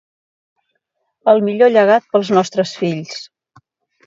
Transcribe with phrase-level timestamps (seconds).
[1.33, 3.23] El millor llegat pels nostres fills.